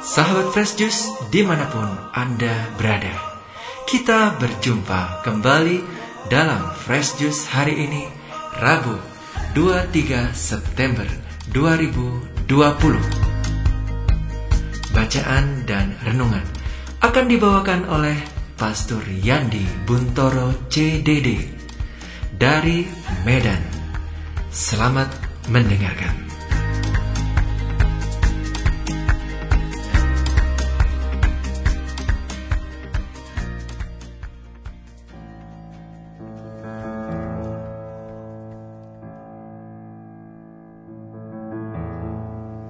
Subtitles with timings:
[0.00, 1.84] Sahabat Fresh Juice di mana pun
[2.16, 3.12] Anda berada
[3.84, 5.84] Kita berjumpa kembali
[6.32, 8.08] dalam Fresh Juice hari ini
[8.64, 8.96] Rabu
[9.52, 11.04] 23 September
[11.52, 12.48] 2020
[14.96, 16.48] Bacaan dan renungan
[17.04, 18.16] akan dibawakan oleh
[18.56, 21.44] Pastor Yandi Buntoro CDD
[22.40, 22.88] dari
[23.28, 23.60] Medan.
[24.48, 26.14] Selamat mendengarkan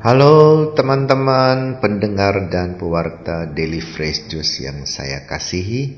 [0.03, 5.95] Halo teman-teman pendengar dan pewarta Daily Fresh Juice yang saya kasihi.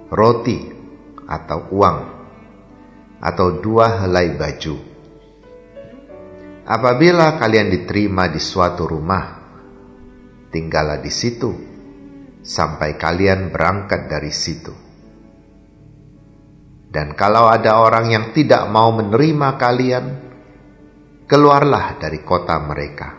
[0.09, 0.73] roti
[1.29, 1.97] atau uang,
[3.21, 4.92] atau dua helai baju.
[6.63, 9.25] Apabila kalian diterima di suatu rumah,
[10.47, 11.51] tinggallah di situ
[12.39, 14.71] sampai kalian berangkat dari situ.
[16.87, 20.05] Dan kalau ada orang yang tidak mau menerima kalian,
[21.27, 23.09] keluarlah dari kota mereka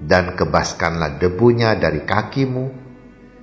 [0.00, 2.66] dan kebaskanlah debunya dari kakimu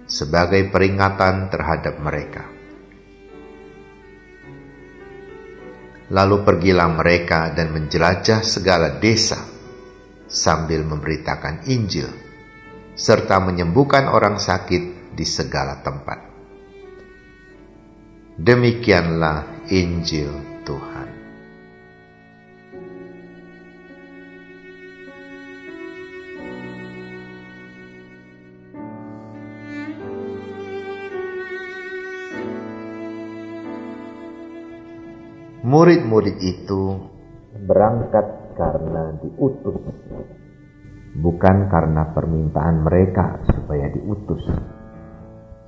[0.06, 2.56] sebagai peringatan terhadap mereka.
[6.07, 9.44] Lalu pergilah mereka dan menjelajah segala desa
[10.28, 12.07] sambil memberitakan Injil
[12.95, 16.19] serta menyembuhkan orang sakit di segala tempat.
[18.38, 21.06] Demikianlah Injil Tuhan.
[35.68, 36.96] Murid-murid itu
[37.68, 39.84] berangkat karena diutus,
[41.20, 44.48] bukan karena permintaan mereka supaya diutus.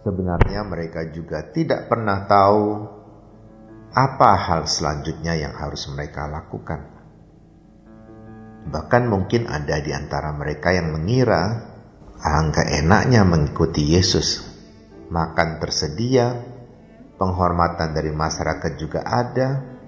[0.08, 2.88] Sebenarnya mereka juga tidak pernah tahu
[3.92, 6.80] apa hal selanjutnya yang harus mereka lakukan.
[8.72, 11.76] Bahkan mungkin ada di antara mereka yang mengira
[12.24, 14.48] angka enaknya mengikuti Yesus.
[15.12, 16.40] Makan tersedia,
[17.20, 19.79] penghormatan dari masyarakat juga ada,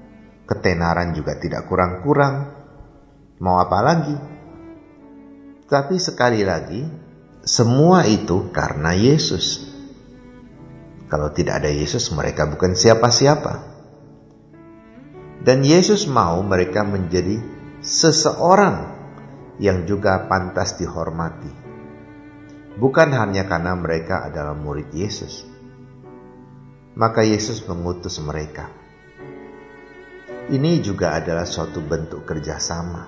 [0.52, 2.52] ketenaran juga tidak kurang-kurang.
[3.40, 4.16] Mau apa lagi?
[5.72, 6.84] Tapi sekali lagi,
[7.48, 9.64] semua itu karena Yesus.
[11.08, 13.72] Kalau tidak ada Yesus, mereka bukan siapa-siapa.
[15.42, 17.40] Dan Yesus mau mereka menjadi
[17.80, 18.92] seseorang
[19.64, 21.50] yang juga pantas dihormati.
[22.76, 25.48] Bukan hanya karena mereka adalah murid Yesus.
[26.94, 28.81] Maka Yesus mengutus mereka
[30.52, 33.08] ini juga adalah suatu bentuk kerjasama.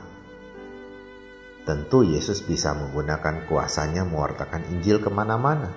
[1.67, 5.71] Tentu Yesus bisa menggunakan kuasanya mewartakan Injil ke mana-mana.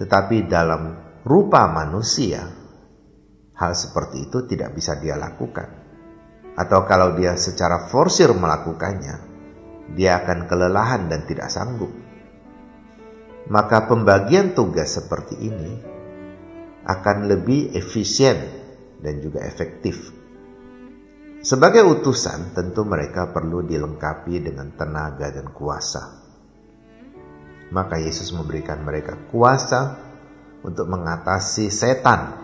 [0.00, 0.96] Tetapi dalam
[1.28, 2.40] rupa manusia,
[3.52, 5.68] hal seperti itu tidak bisa dia lakukan.
[6.56, 9.16] Atau kalau dia secara forsir melakukannya,
[9.92, 11.92] dia akan kelelahan dan tidak sanggup.
[13.48, 15.72] Maka pembagian tugas seperti ini
[16.84, 18.57] akan lebih efisien
[18.98, 20.14] dan juga efektif.
[21.38, 26.18] Sebagai utusan, tentu mereka perlu dilengkapi dengan tenaga dan kuasa.
[27.70, 30.02] Maka Yesus memberikan mereka kuasa
[30.66, 32.34] untuk mengatasi setan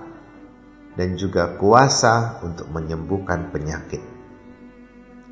[0.94, 4.02] dan juga kuasa untuk menyembuhkan penyakit.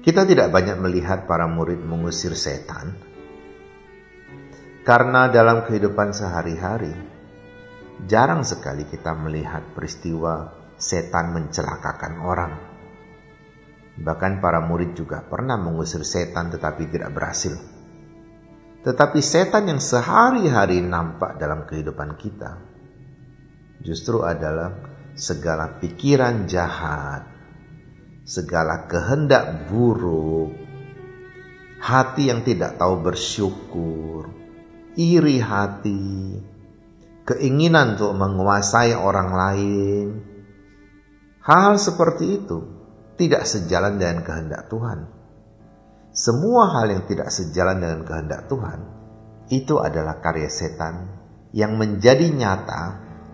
[0.03, 2.99] Kita tidak banyak melihat para murid mengusir setan,
[4.83, 6.91] karena dalam kehidupan sehari-hari
[8.11, 12.53] jarang sekali kita melihat peristiwa setan mencelakakan orang.
[14.03, 17.55] Bahkan para murid juga pernah mengusir setan tetapi tidak berhasil.
[18.83, 22.59] Tetapi setan yang sehari-hari nampak dalam kehidupan kita
[23.79, 24.75] justru adalah
[25.15, 27.27] segala pikiran jahat,
[28.27, 30.55] segala kehendak buruk,
[31.83, 34.31] hati yang tidak tahu bersyukur,
[34.95, 36.39] iri hati,
[37.27, 40.32] keinginan untuk menguasai orang lain.
[41.43, 42.59] Hal-hal seperti itu
[43.19, 45.11] tidak sejalan dengan kehendak Tuhan.
[46.15, 48.81] Semua hal yang tidak sejalan dengan kehendak Tuhan
[49.51, 51.11] itu adalah karya setan
[51.51, 52.83] yang menjadi nyata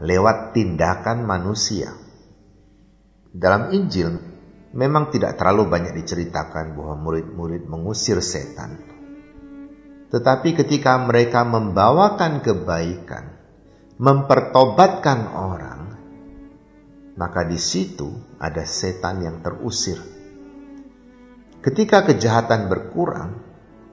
[0.01, 1.93] lewat tindakan manusia.
[3.29, 4.17] Dalam Injil
[4.73, 8.79] memang tidak terlalu banyak diceritakan bahwa murid-murid mengusir setan.
[10.09, 13.37] Tetapi ketika mereka membawakan kebaikan,
[14.01, 15.98] mempertobatkan orang,
[17.19, 19.99] maka di situ ada setan yang terusir.
[21.59, 23.43] Ketika kejahatan berkurang,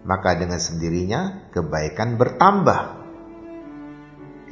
[0.05, 3.01] maka dengan sendirinya kebaikan bertambah.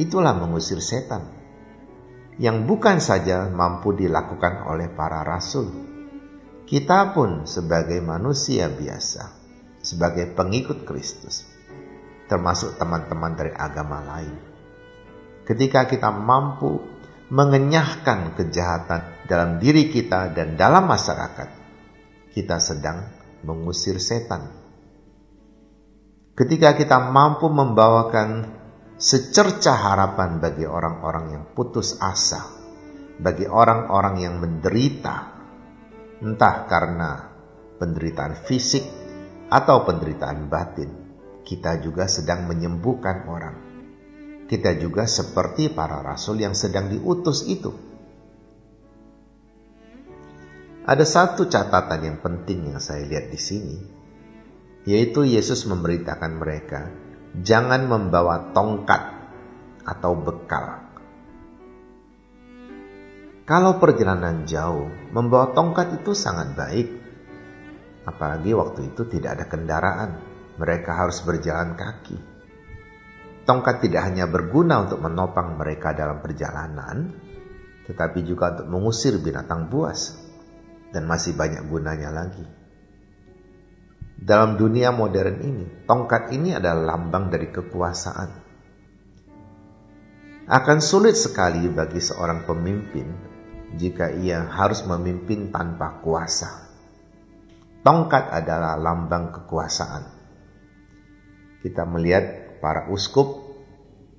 [0.02, 1.30] Itulah mengusir setan,
[2.42, 5.70] yang bukan saja mampu dilakukan oleh para rasul.
[6.66, 9.30] Kita pun sebagai manusia biasa,
[9.86, 11.46] sebagai pengikut Kristus,
[12.26, 14.34] termasuk teman-teman dari agama lain.
[15.46, 16.93] Ketika kita mampu
[17.34, 21.50] mengenyahkan kejahatan dalam diri kita dan dalam masyarakat,
[22.30, 23.10] kita sedang
[23.42, 24.54] mengusir setan.
[26.38, 28.54] Ketika kita mampu membawakan
[29.02, 32.54] secerca harapan bagi orang-orang yang putus asa,
[33.18, 35.34] bagi orang-orang yang menderita,
[36.22, 37.34] entah karena
[37.82, 38.86] penderitaan fisik
[39.50, 40.90] atau penderitaan batin,
[41.42, 43.73] kita juga sedang menyembuhkan orang
[44.48, 47.72] kita juga seperti para rasul yang sedang diutus itu.
[50.84, 53.78] Ada satu catatan yang penting yang saya lihat di sini,
[54.84, 56.92] yaitu Yesus memberitakan mereka,
[57.40, 59.16] jangan membawa tongkat
[59.88, 60.84] atau bekal.
[63.44, 66.88] Kalau perjalanan jauh, membawa tongkat itu sangat baik.
[68.04, 70.12] Apalagi waktu itu tidak ada kendaraan,
[70.60, 72.33] mereka harus berjalan kaki.
[73.44, 77.12] Tongkat tidak hanya berguna untuk menopang mereka dalam perjalanan,
[77.84, 80.16] tetapi juga untuk mengusir binatang buas,
[80.96, 82.46] dan masih banyak gunanya lagi.
[84.16, 88.30] Dalam dunia modern ini, tongkat ini adalah lambang dari kekuasaan.
[90.48, 93.08] Akan sulit sekali bagi seorang pemimpin
[93.76, 96.72] jika ia harus memimpin tanpa kuasa.
[97.84, 100.04] Tongkat adalah lambang kekuasaan.
[101.60, 103.44] Kita melihat para uskup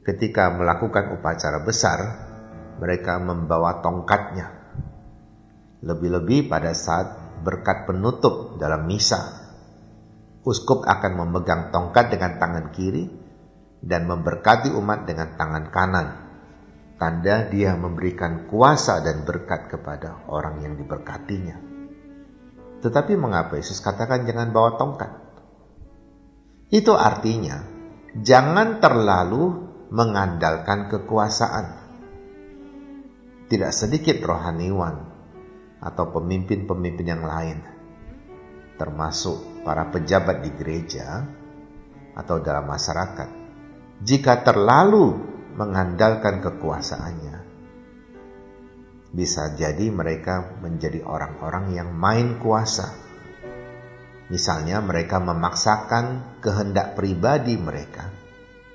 [0.04, 2.28] ketika melakukan upacara besar,
[2.76, 4.52] mereka membawa tongkatnya.
[5.80, 9.48] Lebih-lebih pada saat berkat penutup dalam misa,
[10.44, 13.08] uskup akan memegang tongkat dengan tangan kiri
[13.80, 16.08] dan memberkati umat dengan tangan kanan.
[17.00, 21.58] Tanda dia memberikan kuasa dan berkat kepada orang yang diberkatinya.
[22.84, 25.12] Tetapi mengapa Yesus katakan jangan bawa tongkat?
[26.70, 27.73] Itu artinya
[28.14, 31.82] jangan terlalu mengandalkan kekuasaan.
[33.50, 35.14] Tidak sedikit rohaniwan
[35.82, 37.58] atau pemimpin-pemimpin yang lain,
[38.80, 41.22] termasuk para pejabat di gereja
[42.16, 43.28] atau dalam masyarakat,
[44.00, 45.12] jika terlalu
[45.54, 47.36] mengandalkan kekuasaannya,
[49.14, 52.90] bisa jadi mereka menjadi orang-orang yang main kuasa
[54.34, 58.10] Misalnya mereka memaksakan kehendak pribadi mereka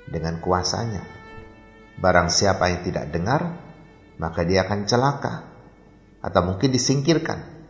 [0.08, 1.04] dengan kuasanya.
[2.00, 3.60] Barang siapa yang tidak dengar,
[4.16, 5.34] maka dia akan celaka
[6.24, 7.60] atau mungkin disingkirkan.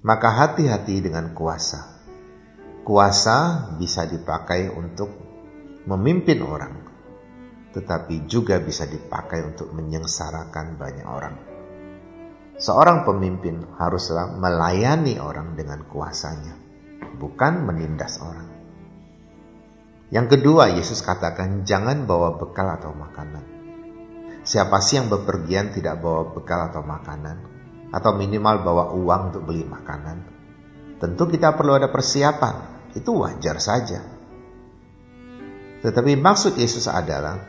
[0.00, 2.00] Maka hati-hati dengan kuasa.
[2.88, 5.12] Kuasa bisa dipakai untuk
[5.84, 6.72] memimpin orang,
[7.76, 11.49] tetapi juga bisa dipakai untuk menyengsarakan banyak orang.
[12.60, 16.52] Seorang pemimpin haruslah melayani orang dengan kuasanya,
[17.16, 18.52] bukan menindas orang.
[20.12, 23.40] Yang kedua, Yesus katakan jangan bawa bekal atau makanan.
[24.44, 27.48] Siapa sih yang bepergian tidak bawa bekal atau makanan?
[27.96, 30.18] Atau minimal bawa uang untuk beli makanan?
[31.00, 34.04] Tentu kita perlu ada persiapan, itu wajar saja.
[35.80, 37.40] Tetapi maksud Yesus adalah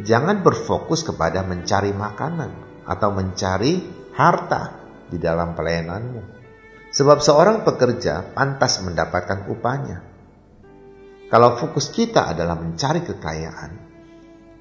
[0.00, 3.80] jangan berfokus kepada mencari makanan, atau mencari
[4.14, 4.62] harta
[5.08, 6.22] di dalam pelayananmu.
[6.94, 9.98] Sebab seorang pekerja pantas mendapatkan upahnya.
[11.26, 13.72] Kalau fokus kita adalah mencari kekayaan,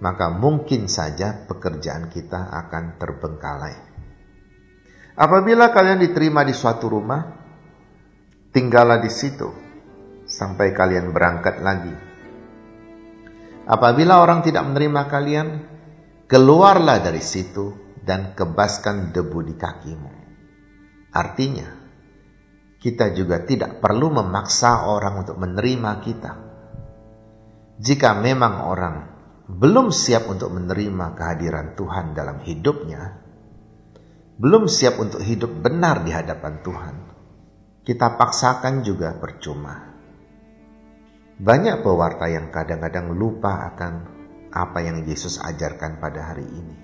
[0.02, 3.78] maka mungkin saja pekerjaan kita akan terbengkalai.
[5.14, 7.22] Apabila kalian diterima di suatu rumah,
[8.50, 9.46] tinggallah di situ
[10.26, 11.94] sampai kalian berangkat lagi.
[13.70, 15.48] Apabila orang tidak menerima kalian,
[16.26, 20.12] keluarlah dari situ dan kebaskan debu di kakimu.
[21.16, 21.70] Artinya,
[22.84, 26.32] kita juga tidak perlu memaksa orang untuk menerima kita.
[27.80, 28.96] Jika memang orang
[29.48, 33.24] belum siap untuk menerima kehadiran Tuhan dalam hidupnya,
[34.36, 36.96] belum siap untuk hidup benar di hadapan Tuhan,
[37.88, 39.96] kita paksakan juga percuma.
[41.40, 43.94] Banyak pewarta yang kadang-kadang lupa akan
[44.52, 46.83] apa yang Yesus ajarkan pada hari ini.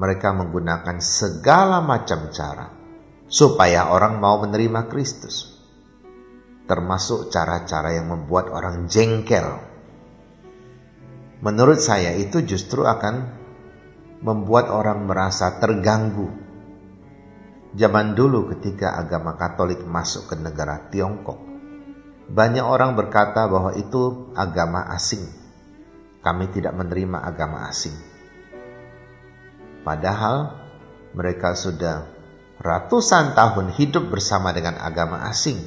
[0.00, 2.72] Mereka menggunakan segala macam cara
[3.28, 5.60] supaya orang mau menerima Kristus,
[6.64, 9.60] termasuk cara-cara yang membuat orang jengkel.
[11.44, 13.28] Menurut saya, itu justru akan
[14.24, 16.32] membuat orang merasa terganggu.
[17.76, 21.38] Zaman dulu ketika agama Katolik masuk ke negara Tiongkok,
[22.26, 25.22] banyak orang berkata bahwa itu agama asing.
[26.24, 28.09] Kami tidak menerima agama asing.
[29.82, 30.60] Padahal
[31.16, 32.06] mereka sudah
[32.60, 35.58] ratusan tahun hidup bersama dengan agama asing,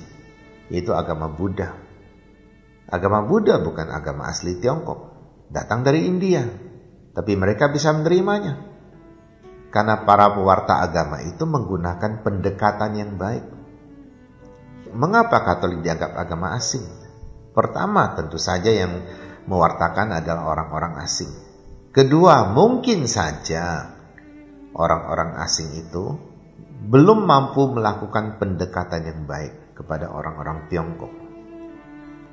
[0.69, 1.73] yaitu agama Buddha.
[2.87, 4.99] Agama Buddha bukan agama asli Tiongkok,
[5.49, 6.45] datang dari India
[7.13, 8.73] tapi mereka bisa menerimanya.
[9.69, 13.45] Karena para pewarta agama itu menggunakan pendekatan yang baik.
[14.93, 16.85] Mengapa Katolik dianggap agama asing?
[17.53, 19.01] Pertama, tentu saja yang
[19.49, 21.29] mewartakan adalah orang-orang asing.
[21.89, 23.93] Kedua, mungkin saja
[24.73, 26.17] orang-orang asing itu
[26.83, 31.13] belum mampu melakukan pendekatan yang baik kepada orang-orang Tiongkok.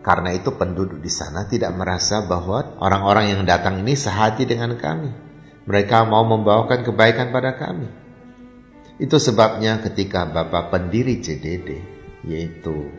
[0.00, 5.12] Karena itu penduduk di sana tidak merasa bahwa orang-orang yang datang ini sehati dengan kami.
[5.68, 7.86] Mereka mau membawakan kebaikan pada kami.
[8.96, 11.84] Itu sebabnya ketika Bapak pendiri CDD,
[12.24, 12.90] yaitu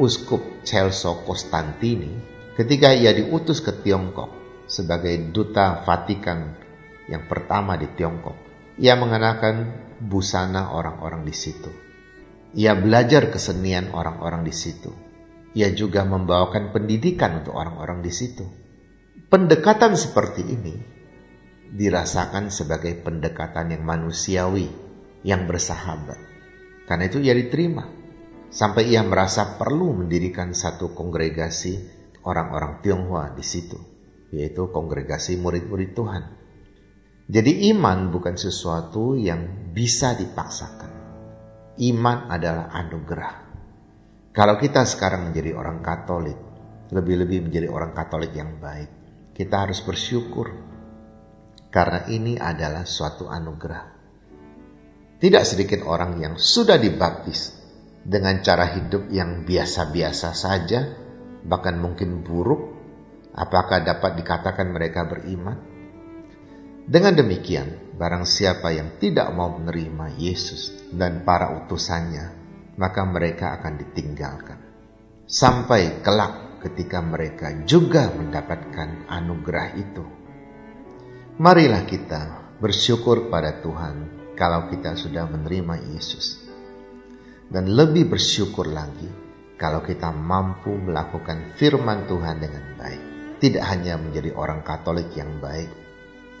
[0.00, 2.08] Uskup Celso Costantini,
[2.56, 4.32] ketika ia diutus ke Tiongkok
[4.64, 6.56] sebagai duta Vatikan
[7.04, 8.49] yang pertama di Tiongkok,
[8.80, 9.56] ia mengenakan
[10.00, 11.70] busana orang-orang di situ.
[12.56, 15.10] Ia belajar kesenian orang-orang di situ
[15.50, 18.46] ia juga membawakan pendidikan untuk orang-orang di situ.
[19.30, 20.74] Pendekatan seperti ini
[21.70, 24.66] dirasakan sebagai pendekatan yang manusiawi,
[25.26, 26.18] yang bersahabat.
[26.86, 27.86] Karena itu ia diterima.
[28.50, 31.78] Sampai ia merasa perlu mendirikan satu kongregasi
[32.26, 33.78] orang-orang Tionghoa di situ,
[34.34, 36.24] yaitu kongregasi murid-murid Tuhan.
[37.30, 40.90] Jadi iman bukan sesuatu yang bisa dipaksakan.
[41.78, 43.34] Iman adalah anugerah.
[44.34, 46.34] Kalau kita sekarang menjadi orang Katolik,
[46.90, 48.90] lebih-lebih menjadi orang Katolik yang baik,
[49.30, 50.50] kita harus bersyukur
[51.70, 53.84] karena ini adalah suatu anugerah.
[55.22, 57.54] Tidak sedikit orang yang sudah dibaptis
[58.02, 60.82] dengan cara hidup yang biasa-biasa saja,
[61.46, 62.74] bahkan mungkin buruk.
[63.38, 65.69] Apakah dapat dikatakan mereka beriman?
[66.90, 72.40] Dengan demikian, barang siapa yang tidak mau menerima Yesus dan para utusannya
[72.74, 74.58] maka mereka akan ditinggalkan.
[75.22, 80.04] Sampai kelak ketika mereka juga mendapatkan anugerah itu.
[81.38, 82.22] Marilah kita
[82.58, 86.42] bersyukur pada Tuhan kalau kita sudah menerima Yesus.
[87.46, 89.06] Dan lebih bersyukur lagi
[89.54, 93.02] kalau kita mampu melakukan firman Tuhan dengan baik.
[93.38, 95.79] Tidak hanya menjadi orang Katolik yang baik,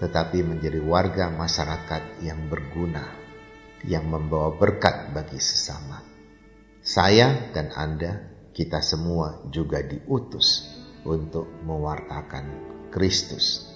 [0.00, 3.04] tetapi menjadi warga masyarakat yang berguna,
[3.84, 6.00] yang membawa berkat bagi sesama.
[6.80, 8.12] Saya dan Anda,
[8.56, 10.72] kita semua juga diutus
[11.04, 12.44] untuk mewartakan
[12.88, 13.68] Kristus,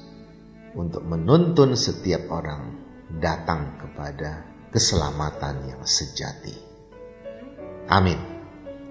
[0.73, 2.81] untuk menuntun setiap orang
[3.21, 6.57] datang kepada keselamatan yang sejati.
[7.93, 8.19] Amin.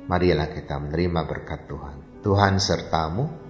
[0.05, 1.97] Marilah kita menerima berkat Tuhan.
[2.23, 3.42] Tuhan sertamu.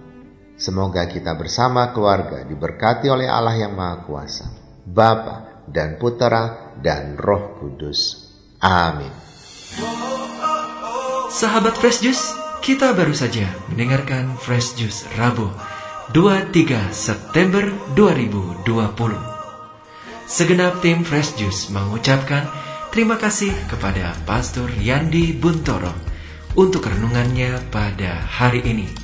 [0.54, 4.46] Semoga kita bersama keluarga diberkati oleh Allah yang Maha Kuasa,
[4.86, 8.30] Bapa dan Putera dan Roh Kudus.
[8.62, 9.10] Amin.
[11.34, 15.50] Sahabat Fresh Juice, kita baru saja mendengarkan Fresh Juice Rabu
[16.14, 17.66] 23 September
[17.98, 18.62] 2020.
[20.24, 22.46] Segenap tim Fresh Juice mengucapkan
[22.94, 25.92] terima kasih kepada Pastor Yandi Buntoro
[26.54, 29.03] untuk renungannya pada hari ini.